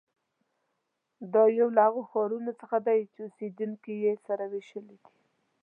دا 1.33 1.43
یو 1.59 1.67
له 1.75 1.81
هغو 1.87 2.01
ښارونو 2.11 2.51
څخه 2.61 2.77
دی 2.87 2.99
چې 3.13 3.19
اوسېدونکي 3.25 3.93
یې 4.03 4.13
سره 4.25 4.43
وېشلي 4.51 4.97
دي. 5.05 5.13